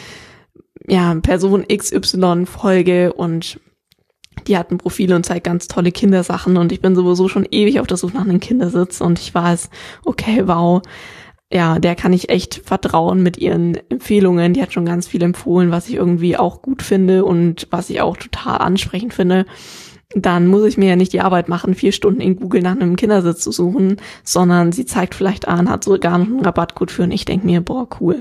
[0.88, 3.60] ja Person XY folge und
[4.46, 7.80] die hat ein Profil und zeigt ganz tolle Kindersachen und ich bin sowieso schon ewig
[7.80, 9.70] auf der Suche nach einem Kindersitz und ich weiß,
[10.06, 10.82] okay, wow,
[11.52, 14.54] ja, der kann ich echt vertrauen mit ihren Empfehlungen.
[14.54, 18.02] Die hat schon ganz viel empfohlen, was ich irgendwie auch gut finde und was ich
[18.02, 19.46] auch total ansprechend finde.
[20.14, 22.96] Dann muss ich mir ja nicht die Arbeit machen, vier Stunden in Google nach einem
[22.96, 27.12] Kindersitz zu suchen, sondern sie zeigt vielleicht an, hat sogar noch einen Rabattcode für und
[27.12, 28.20] ich denke mir, boah, cool.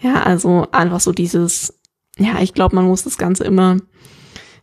[0.00, 1.78] Ja, also einfach so dieses,
[2.18, 3.78] ja, ich glaube, man muss das Ganze immer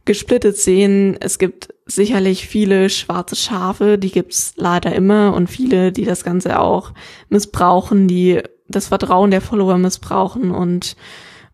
[0.06, 1.18] gesplittet sehen.
[1.20, 6.60] Es gibt sicherlich viele schwarze Schafe, die gibt's leider immer und viele, die das Ganze
[6.60, 6.92] auch
[7.30, 10.96] missbrauchen, die das Vertrauen der Follower missbrauchen und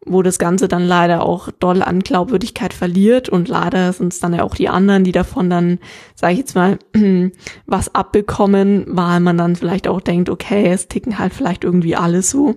[0.06, 4.34] wo das Ganze dann leider auch doll an Glaubwürdigkeit verliert und leider sind es dann
[4.34, 5.80] ja auch die anderen, die davon dann,
[6.16, 6.80] sage ich jetzt mal,
[7.66, 12.30] was abbekommen, weil man dann vielleicht auch denkt, okay, es ticken halt vielleicht irgendwie alles
[12.30, 12.56] so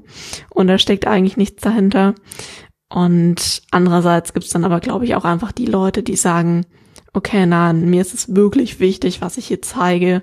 [0.50, 2.14] und da steckt eigentlich nichts dahinter.
[2.92, 6.66] Und andererseits gibt's dann aber, glaube ich, auch einfach die Leute, die sagen,
[7.14, 10.20] okay, nein, mir ist es wirklich wichtig, was ich hier zeige.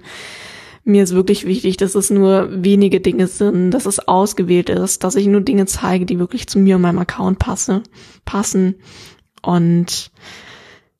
[0.83, 5.15] Mir ist wirklich wichtig, dass es nur wenige Dinge sind, dass es ausgewählt ist, dass
[5.15, 7.81] ich nur Dinge zeige, die wirklich zu mir und meinem Account passe,
[8.23, 8.75] passen.
[9.41, 10.11] Und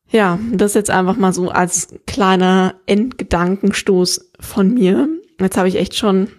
[0.10, 5.08] ja, das jetzt einfach mal so als kleiner Endgedankenstoß von mir.
[5.40, 6.30] Jetzt habe ich echt schon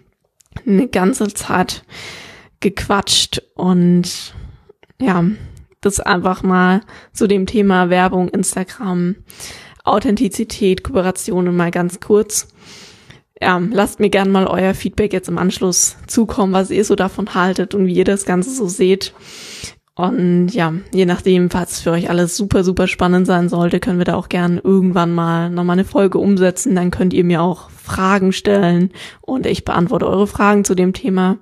[0.66, 1.84] eine ganze Zeit
[2.58, 4.34] gequatscht und
[5.00, 5.24] ja,
[5.80, 6.82] das einfach mal
[7.12, 9.16] zu dem Thema Werbung, Instagram,
[9.84, 12.48] Authentizität, Kooperationen mal ganz kurz.
[13.40, 17.34] Ja, lasst mir gern mal euer Feedback jetzt im Anschluss zukommen, was ihr so davon
[17.34, 19.14] haltet und wie ihr das Ganze so seht.
[19.94, 24.04] Und ja, je nachdem, falls für euch alles super, super spannend sein sollte, können wir
[24.04, 26.74] da auch gern irgendwann mal nochmal eine Folge umsetzen.
[26.74, 28.90] Dann könnt ihr mir auch Fragen stellen
[29.20, 31.38] und ich beantworte eure Fragen zu dem Thema.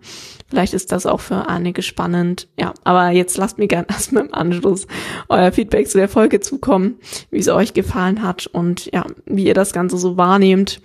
[0.48, 2.48] Vielleicht ist das auch für einige spannend.
[2.58, 4.86] Ja, aber jetzt lasst mir gern erstmal im Anschluss
[5.28, 6.98] euer Feedback zu der Folge zukommen,
[7.30, 10.80] wie es euch gefallen hat und ja, wie ihr das Ganze so wahrnehmt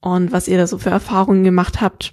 [0.00, 2.12] und was ihr da so für Erfahrungen gemacht habt.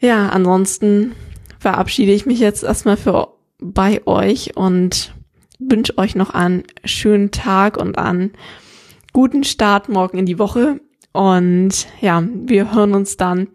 [0.00, 1.12] Ja, ansonsten
[1.58, 3.28] verabschiede ich mich jetzt erstmal für
[3.58, 5.14] bei euch und
[5.58, 8.32] wünsche euch noch einen schönen Tag und einen
[9.12, 10.80] guten Start morgen in die Woche.
[11.12, 13.48] Und ja, wir hören uns dann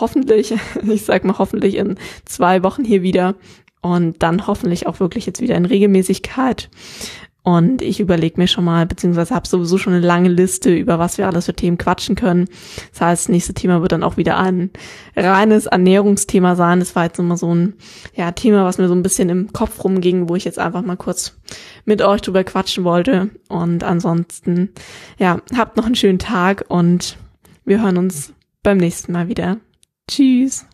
[0.00, 0.54] hoffentlich,
[0.88, 3.34] ich sag mal hoffentlich in zwei Wochen hier wieder
[3.80, 6.70] und dann hoffentlich auch wirklich jetzt wieder in Regelmäßigkeit.
[7.44, 11.18] Und ich überlege mir schon mal, beziehungsweise habe sowieso schon eine lange Liste, über was
[11.18, 12.48] wir alles für Themen quatschen können.
[12.92, 14.70] Das heißt, das nächste Thema wird dann auch wieder ein
[15.16, 16.78] reines Ernährungsthema sein.
[16.78, 17.74] Das war jetzt immer so ein
[18.14, 20.96] ja, Thema, was mir so ein bisschen im Kopf rumging, wo ich jetzt einfach mal
[20.96, 21.36] kurz
[21.84, 23.30] mit euch drüber quatschen wollte.
[23.48, 24.70] Und ansonsten,
[25.18, 27.16] ja, habt noch einen schönen Tag und
[27.64, 28.32] wir hören uns
[28.62, 29.56] beim nächsten Mal wieder.
[30.10, 30.66] Tschüss.